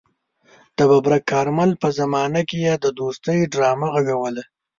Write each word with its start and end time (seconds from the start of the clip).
د 0.77 0.79
ببرک 0.89 1.23
کارمل 1.31 1.71
په 1.81 1.87
زمانه 1.99 2.41
کې 2.49 2.57
يې 2.65 2.73
د 2.83 2.85
دوستۍ 2.99 3.39
ډرامه 3.53 3.87
غږوله. 3.93 4.43